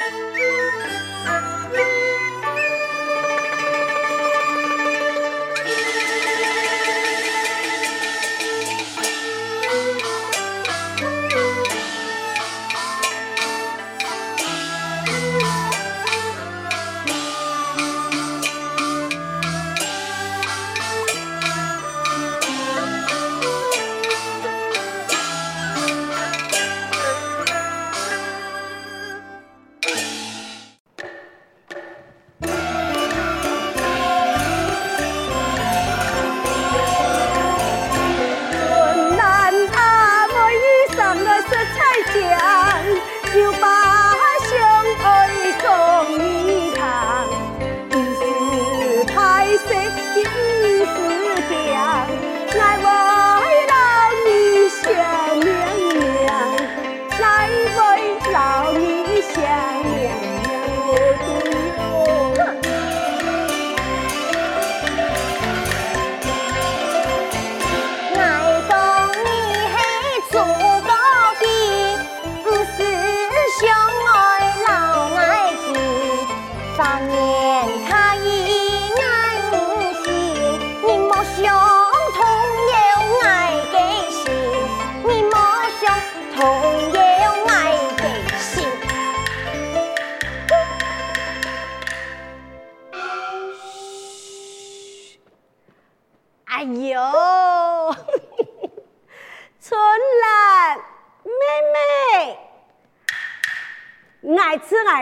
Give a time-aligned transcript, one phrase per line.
[0.00, 0.44] Música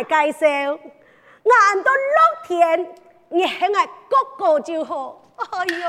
[0.05, 0.79] 介绍，
[1.45, 2.95] 俺到乐天，
[3.31, 5.21] 你喺俺哥哥就好。
[5.37, 5.89] 哎呦，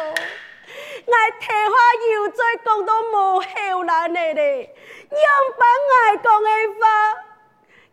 [1.05, 1.75] 俺睇话
[2.11, 5.25] 又再讲到冇后来你哋，样
[5.59, 6.47] 板俺讲嘅
[6.80, 6.83] 话，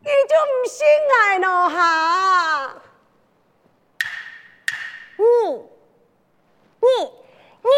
[0.00, 0.86] 你就唔信
[1.20, 2.74] 俺咯哈？
[5.16, 5.24] 你，
[6.80, 6.88] 你，
[7.62, 7.70] 你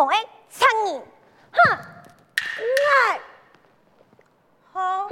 [0.00, 0.98] 某哎，撑你，
[1.52, 1.60] 哼，
[2.88, 3.20] 爱，
[4.72, 5.06] 好，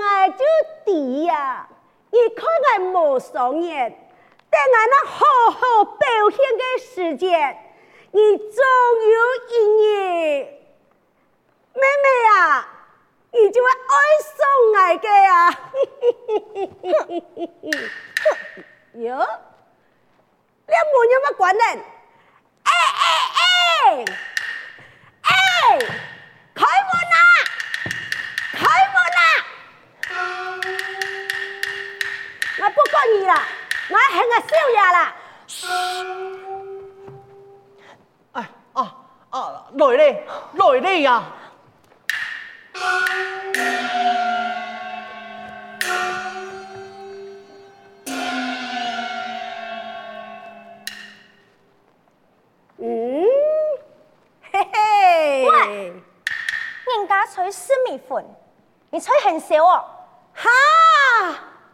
[0.00, 0.44] 爱就
[0.84, 1.68] 敌呀！
[2.12, 3.90] 你看爱冇双眼，
[4.48, 7.58] 等俺那好好表现的时间，
[8.12, 8.64] 你总
[9.10, 9.16] 有
[9.48, 9.52] 一
[9.82, 10.44] 日，
[11.74, 12.68] 妹妹呀，
[13.32, 14.38] 你就会爱上
[14.76, 15.50] 爱的呀！
[18.92, 19.18] 哼， 哟。
[20.68, 21.64] 你门有么关呢？
[23.88, 24.04] 哎哎
[25.22, 25.78] 哎哎！
[26.54, 27.16] 开门啦！
[28.52, 28.60] 开
[28.92, 29.20] 门啦！
[32.58, 33.32] 我不管你啦，
[33.88, 34.98] 我喊个少爷啦。
[38.32, 38.36] 哎
[38.74, 38.78] 啊
[39.30, 39.34] 啊！
[39.72, 41.02] 来嘞，来嘞
[58.08, 58.24] 粉，
[58.90, 59.84] 你吹很少哦。
[60.34, 60.48] 哈！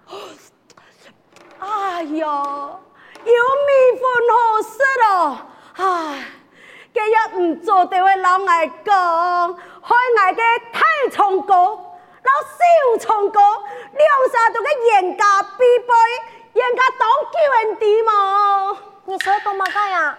[1.61, 3.33] 哎呦，有
[3.67, 3.71] 米
[4.01, 4.73] 粉好食
[5.11, 5.39] 哦。
[5.77, 6.25] 唉，
[6.93, 10.41] 今日唔做就会老外讲，害爱嘅
[10.73, 13.41] 太崇高，老小崇高，
[13.93, 15.95] 两下都个严家必备，
[16.55, 18.77] 严家当救人的嘛。
[19.07, 20.19] 你说干嘛干呀？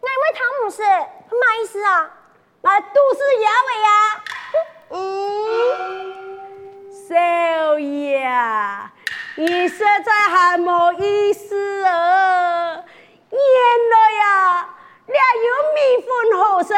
[0.00, 2.10] 那位汤姆斯，什么意思啊？
[2.62, 4.21] 那都是爷味呀。
[4.94, 6.12] 嗯，
[7.08, 8.28] 少爷，
[9.36, 12.84] 你实在还没意思哦。
[13.30, 13.40] 原
[13.90, 14.68] 来呀，
[15.06, 16.74] 你有米粉好食，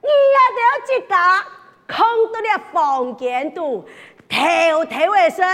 [0.00, 1.44] 你也得自家
[1.86, 1.96] 空
[2.32, 3.86] 到了房间度，
[4.30, 5.44] 偷偷的说，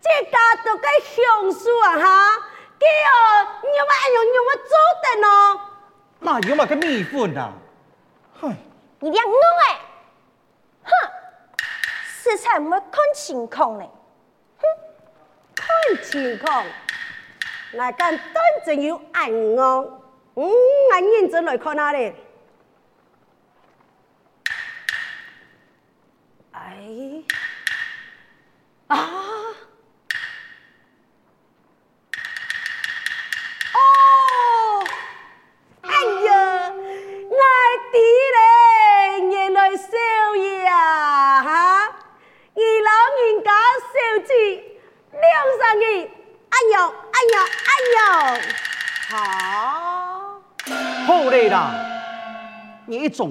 [0.00, 2.38] 自家都该享受啊哈。
[2.78, 4.72] 给哦，你要哎呦，你要做
[5.04, 5.60] 的呢？
[6.20, 7.52] 哪有嘛个米粉啊？
[8.40, 8.56] 哼，
[9.00, 9.32] 你别弄
[9.68, 9.78] 哎。
[12.28, 13.84] 哼，食材唔会看情况呢。
[14.58, 14.66] 哼，
[15.54, 15.66] 看
[16.02, 16.64] 情况，
[17.72, 20.02] 我敢当真有爱我。
[20.34, 22.14] 嗯，我认真来看哪里？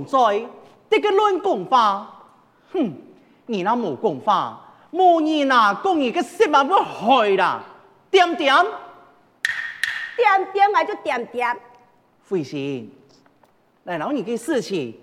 [0.05, 0.45] 在
[0.89, 2.25] 这个乱讲话，
[2.71, 2.94] 哼，
[3.45, 7.63] 你那冇讲话，无你那讲你个什么不会啦，
[8.09, 8.53] 点点，
[10.15, 11.57] 点点嘛就点点，
[12.21, 12.91] 费心，
[13.83, 14.95] 来然后你个事情，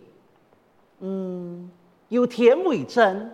[1.00, 1.70] 嗯，
[2.08, 3.32] 有天为真，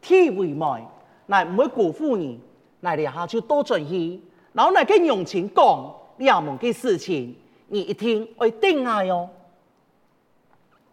[0.00, 0.86] 地为媒，
[1.26, 2.40] 来唔会辜负你，
[2.80, 4.20] 来了下就多转移，
[4.52, 7.36] 然后来跟永晴讲两门个事情。
[7.72, 9.30] 你一定会定爱哟。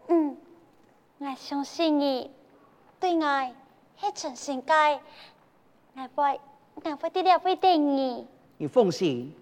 [0.08, 0.36] 嗯，
[1.18, 2.30] 我相信你，
[2.98, 3.54] 对爱
[3.98, 4.98] 系真心嘅，
[5.94, 6.40] 我会，
[6.74, 8.26] 我会啲了会定你。
[8.56, 9.34] 你放心，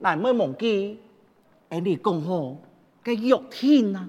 [0.00, 1.00] 我唔会忘记，
[1.68, 2.56] 诶，你讲好
[3.04, 4.08] 嘅约天啊。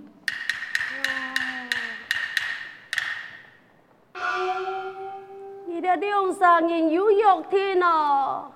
[5.68, 8.52] 你的两三年有约天哦，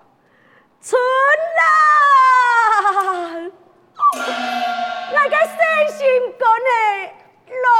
[0.81, 0.97] 春
[1.57, 3.51] 兰。
[5.09, 5.57] 我嘅细
[5.97, 6.07] 心
[6.39, 7.15] 讲诶，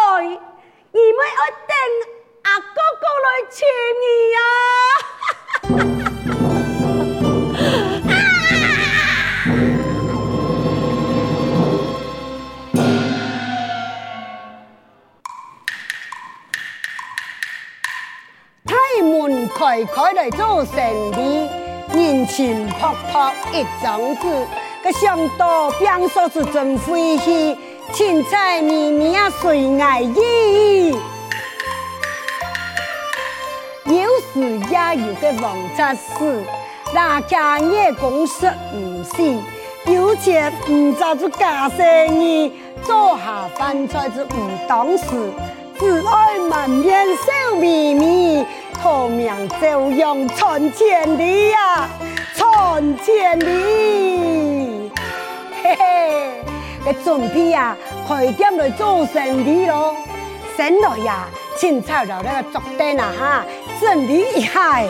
[0.07, 1.75] 来，你们要等
[2.44, 3.68] 阿哥哥来请
[4.01, 4.06] 你
[4.38, 4.39] 啊！
[18.65, 18.71] 太
[19.04, 19.12] 门
[19.50, 20.77] 开开来做生
[21.19, 21.50] 意，
[21.94, 24.48] 人情薄薄一张纸。
[24.83, 27.57] 个上多变数是真晦气，
[27.94, 30.92] 青菜米米啊随爱意。
[33.86, 36.44] 有时也有个王杂事，
[36.94, 38.45] 那家业公司
[38.75, 42.51] 唔是，有钱唔做做假生意，
[42.84, 45.31] 做下饭菜就唔当事，
[45.80, 48.45] 只爱满面笑眯眯，
[48.83, 49.31] 头名
[49.62, 51.90] 就用传千里呀，
[52.36, 54.92] 传千里。
[55.63, 56.26] 嘿嘿，
[56.88, 57.75] 个准备啊，
[58.07, 59.95] 开店来做生意咯。
[60.56, 63.45] 先来呀，青菜肉那个竹灯啊哈，
[63.81, 64.81] 整理一下。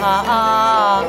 [0.00, 1.04] 芳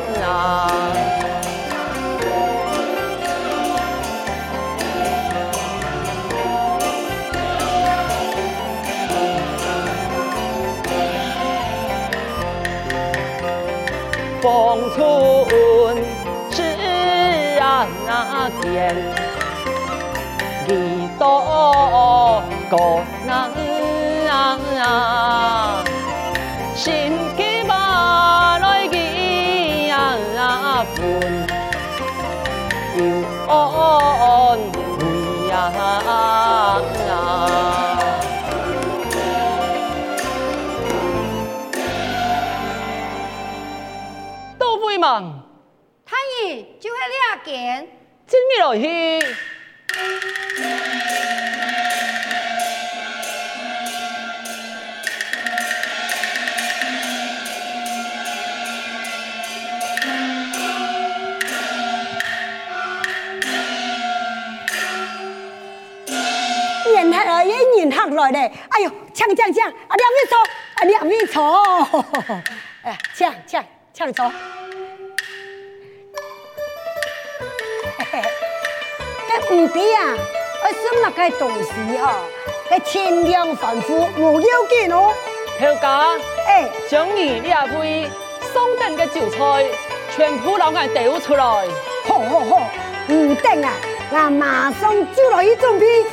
[18.61, 18.95] 见，
[20.67, 20.69] 几，
[21.19, 22.75] 朵个
[23.25, 23.29] 人
[24.81, 25.83] 啊，
[26.75, 27.11] 心
[48.51, 48.81] 真咪落去。
[66.93, 68.51] 人客啊，一人客来嘞！
[68.69, 69.69] 哎呦，抢抢抢！
[69.69, 70.37] 啊，两米错，
[70.75, 72.05] 啊，两米错！
[72.83, 74.31] 哎呀，抢抢抢错！
[79.51, 80.15] 唔对啊！
[80.63, 82.21] 我什么个东西哈？
[82.69, 85.13] 个千量反复无要紧哦。
[85.59, 86.15] 头家，
[86.47, 88.09] 哎，将你两位
[88.53, 89.65] 送等的酒菜
[90.15, 91.43] 全部老爱调出来。
[92.07, 92.69] 好好好，
[93.09, 93.73] 唔等啊！
[94.11, 96.05] 我马上就来一准备。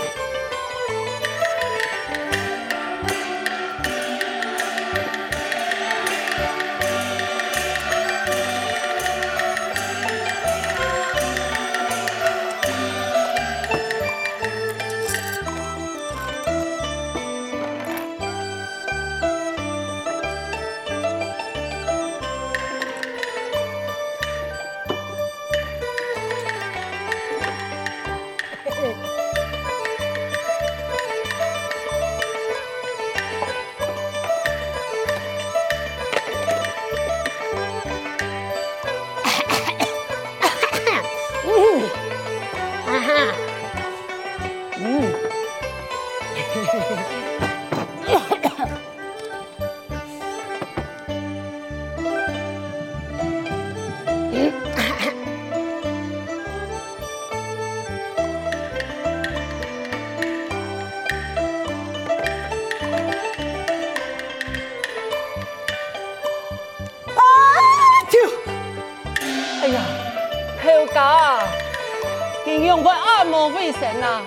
[73.69, 74.23] 按摩卫生啊，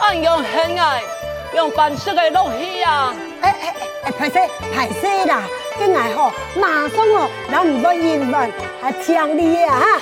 [0.00, 1.02] 俺用很爱，
[1.54, 3.14] 用办事的东西啊。
[3.40, 3.74] 哎哎
[4.04, 4.40] 哎，拍摄
[4.74, 5.42] 拍摄啦，
[5.78, 9.78] 跟爱好，马上哦，让唔多英文还强烈啊！
[9.78, 10.00] 哈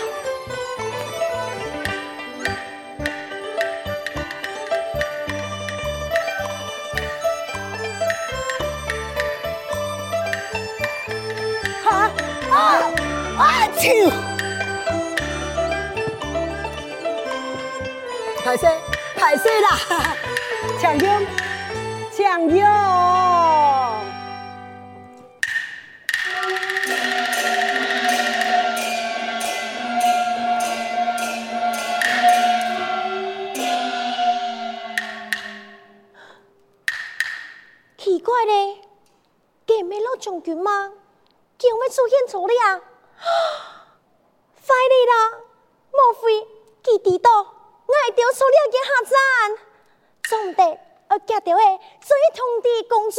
[18.50, 18.66] 歹势
[19.16, 20.16] 歹势啦，
[20.80, 21.26] 强用
[22.10, 22.66] 强用。
[37.96, 38.80] 奇怪嘞，
[39.64, 40.90] 给没老将军吗？
[41.56, 42.80] 叫咩出现错了呀？
[44.58, 45.38] 坏了啦！
[45.92, 46.48] 莫非
[46.82, 47.59] 佢知道
[48.20, 49.16] 我掉错了嘅下站？
[50.28, 50.62] 总得
[51.08, 53.18] 我接到嘅最痛的工作。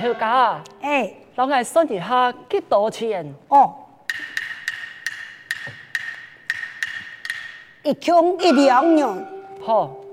[0.00, 3.34] 小家啊，哎，老爱算一下几多钱？
[3.48, 3.74] 哦，
[7.82, 9.26] 一穷一两年，
[9.66, 10.05] 好。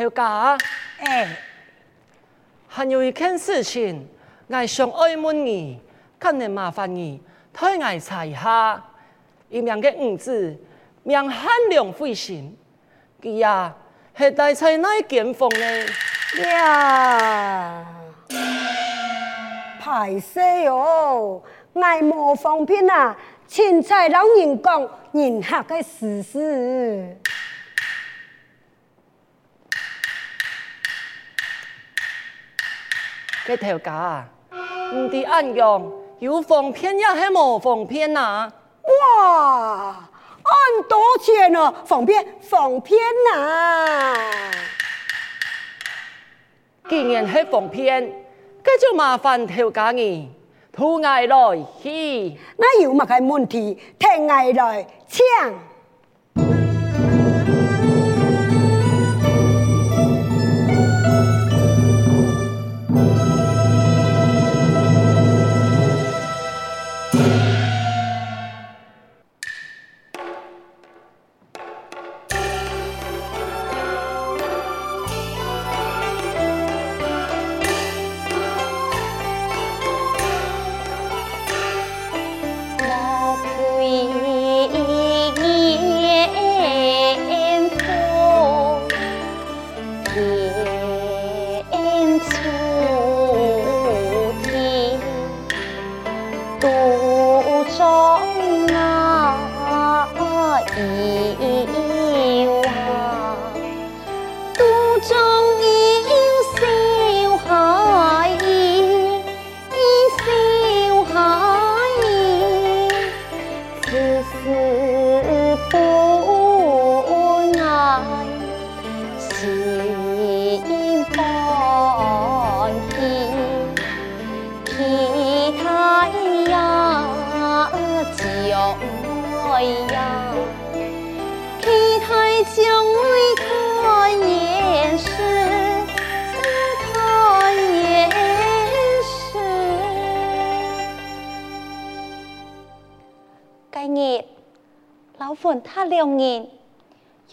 [0.00, 0.58] 头家啊，
[1.00, 1.36] 哎，
[2.66, 4.08] 还有一件事情，
[4.48, 5.78] 我想爱问你，
[6.18, 7.20] 可能麻烦你
[7.52, 8.82] 替我查一下。
[9.50, 10.56] 一名嘅儿子
[11.02, 12.56] 名汉良辉信，
[13.20, 13.74] 佢呀
[14.16, 15.86] 系大在哪间房呢？
[16.48, 17.84] 呀，
[19.82, 21.42] 歹势哦，
[21.74, 23.14] 爱无方便啊，
[23.48, 24.80] 凊彩老人讲
[25.12, 27.18] 人客嘅事实。
[33.50, 34.28] 嘅头家啊，
[34.94, 38.52] 唔知按样有防骗也系无方便啊？
[38.84, 40.08] 哇，
[40.42, 42.98] 按多钱哦，防骗防骗
[43.32, 44.14] 呐！
[46.88, 50.30] 既然系方便，咁就麻烦头家你，
[50.72, 51.26] 托我来
[51.82, 52.36] 去。
[52.56, 53.78] 那有乜嘅问题？
[53.98, 55.24] 听我来请。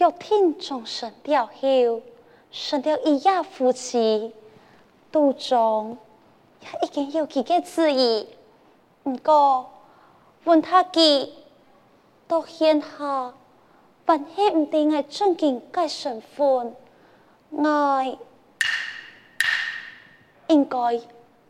[0.08, 2.00] 约天众神吊后，
[2.50, 4.32] 神吊一夜夫妻，
[5.12, 5.98] 途中
[6.60, 8.26] 也已经有几个旨意，
[9.02, 9.70] 不过
[10.44, 11.34] 问他记
[12.26, 13.34] 到现下，
[14.06, 16.74] 还系唔定系尊敬该神父，
[17.50, 18.18] 我
[20.46, 20.94] 应该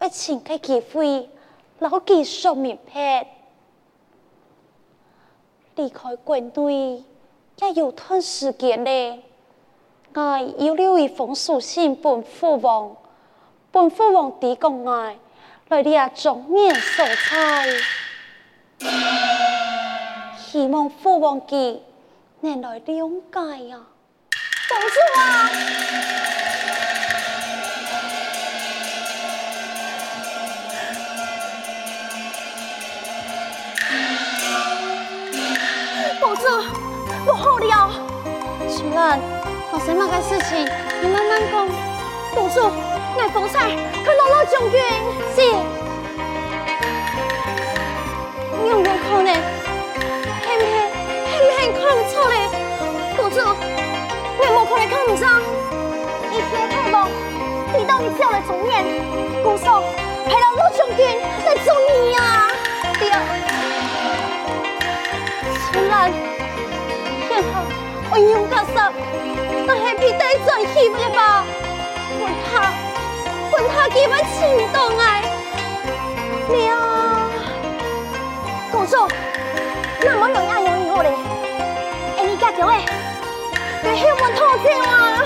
[0.01, 1.31] 要请个机会，
[1.79, 3.29] 牢记说明白。
[5.77, 7.05] 离开国内
[7.61, 9.23] 也有段时间嘞，
[10.15, 12.97] 我要留一封书信本父王，
[13.73, 15.13] 本父王递讲我
[15.69, 17.67] 来你啊种面素菜，
[20.39, 21.83] 希望父王记
[22.41, 23.41] 能来谅解
[23.73, 23.87] 啊！
[24.69, 26.18] 公主啊！
[39.89, 40.69] 发生乜嘅事情？
[41.01, 41.67] 你慢慢讲。
[42.35, 42.61] 公主，
[43.19, 43.71] 爱风采，
[44.05, 44.79] 佢老老将军。
[45.35, 45.43] 是。
[48.69, 49.33] 有冇可能？
[50.45, 50.77] 系唔系？
[51.25, 52.33] 系唔系看唔出来？
[53.17, 53.37] 公主，
[54.39, 55.41] 你冇可能看唔上。
[56.33, 57.09] 一片太忙，
[57.73, 58.85] 抵到你叫来中年。
[59.43, 59.65] 公主，
[68.11, 68.91] 我用假杀，
[69.67, 71.45] 但系必得再起嘅吧？
[72.21, 72.73] 问他，
[73.53, 75.23] 问他几番情动爱，
[76.49, 77.31] 了。
[78.73, 78.97] 公主，
[80.01, 81.11] 那么容易容易好嘞？
[82.19, 82.85] 哎，你家叫诶，
[83.83, 85.25] 对后门偷听啊！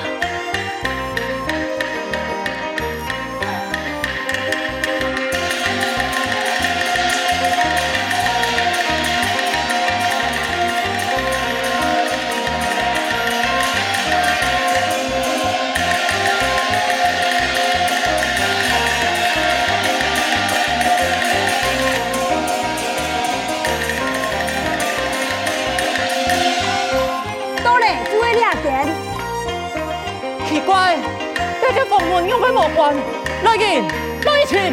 [32.12, 32.94] 门用佢莫关，
[33.42, 33.82] 来人，
[34.24, 34.72] 来钱。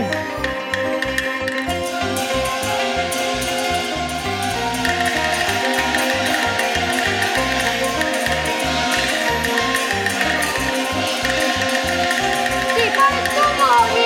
[12.76, 12.98] 你快
[13.34, 13.98] 做好嘢。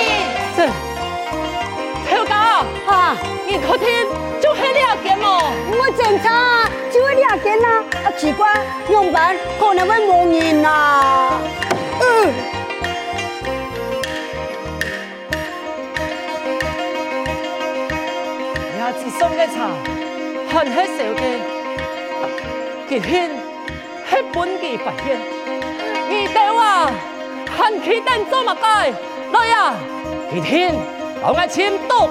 [0.56, 0.58] 是，
[2.08, 2.34] 跳高
[2.92, 3.16] 啊，
[3.46, 3.86] 你客厅
[4.40, 5.52] 就系两间哦。
[5.76, 7.83] 我检查就系两间啦，啊
[8.24, 8.48] 奇怪，
[8.88, 11.38] 用办可能会冇人啦。
[12.00, 12.32] 嗯。
[19.18, 19.68] 送的茶，
[20.50, 21.20] 很系少嘅，
[22.88, 23.30] 其天
[24.08, 25.18] 系本地发现，
[26.08, 26.90] 你哋话
[27.56, 28.92] 很期待做乜嘢？
[29.32, 29.74] 来呀，
[30.32, 30.74] 其天
[31.22, 32.08] 我爱签到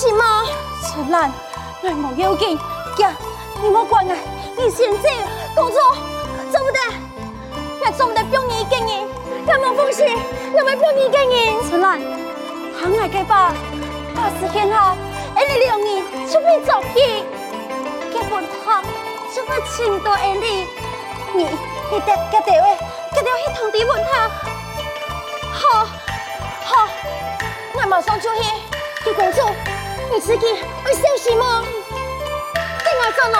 [0.00, 0.44] 是吗？
[0.80, 1.32] 春兰，
[1.82, 2.56] 你莫要紧，
[2.98, 3.12] 呀，
[3.60, 4.14] 你莫管啊，
[4.56, 5.08] 你先走，
[5.56, 5.74] 公主，
[6.52, 6.78] 做不得，
[7.84, 9.08] 我做不得表演经营，
[9.44, 10.16] 那们风险，
[10.54, 11.68] 那们表演经营。
[11.68, 11.98] 春兰，
[12.80, 13.52] 行爱该把
[14.14, 14.96] 把时天好，
[15.36, 17.24] 一你两年，出面作戏，
[18.12, 18.80] 结婚他，
[19.34, 20.68] 这么情多爱你，
[21.34, 21.44] 你
[21.90, 22.78] 你得给地位，
[23.16, 24.30] 给条去通弟问他，
[25.50, 25.86] 好，
[26.62, 26.88] 好，
[27.74, 28.67] 我马上就去。
[30.18, 31.64] 为自己，为小心哦，
[32.82, 33.38] 进来再来。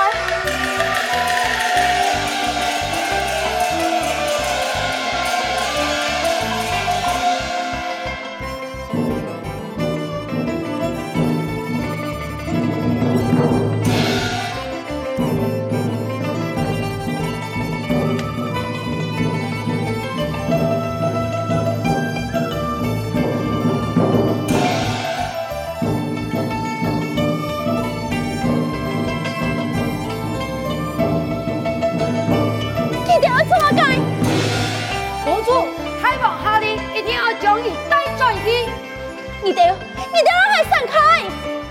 [39.49, 40.95] 伊得，伊得让闪开！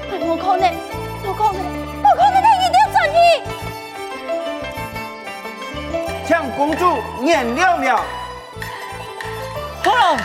[0.09, 0.73] 哎，可能，无可能，
[1.23, 1.61] 无可能，
[2.41, 3.15] 他一定转去。
[6.27, 6.81] 向公主
[7.19, 8.03] 念了了，
[9.83, 10.17] 好了。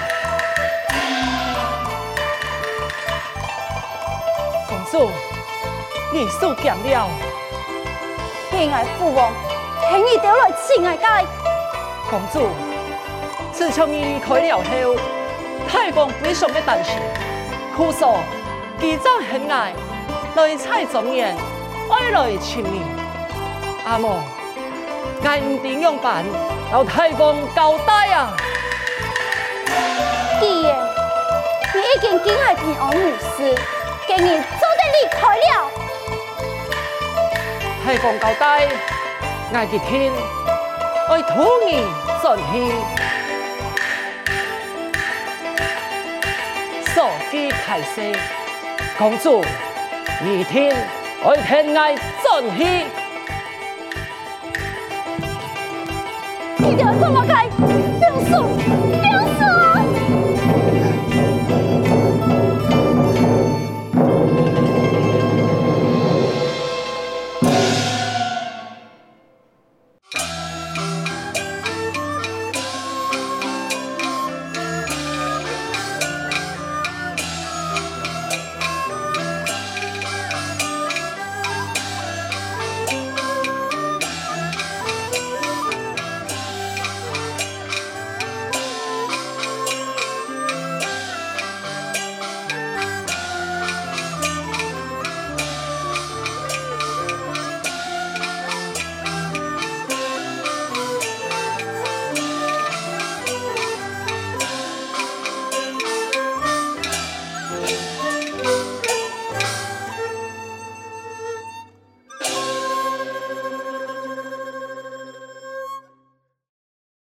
[4.67, 5.11] 公主，
[6.11, 7.07] 你受惊了。
[8.51, 9.31] 亲爱父王，
[9.91, 11.23] 请你调来亲爱家。
[12.09, 12.49] 公主，
[13.53, 14.97] 自从你离开了后，
[15.69, 16.97] 太公非常的担心。
[17.77, 18.07] 哭诉，
[18.79, 19.73] 几张很爱
[20.35, 21.35] 来猜中年，
[21.91, 22.83] 爱来亲你。
[23.87, 24.21] 阿母，
[25.25, 26.25] 爱唔点样办？
[26.71, 28.37] 老太公交代啊！
[30.39, 30.79] 既然
[31.75, 33.55] 你已经敬爱平安无事，
[34.07, 35.71] 今日早得离开了。
[37.85, 38.69] 太公交代，
[39.55, 40.13] 爱吉天，
[41.09, 41.87] 爱土你
[42.21, 42.73] 顺气，
[47.73, 48.13] 太岁，
[48.99, 50.77] 公主，二天
[51.25, 52.85] 爱天爱顺气。
[56.59, 57.49] 你要怎么开？
[57.99, 58.31] 表叔，
[58.91, 59.02] 表叔。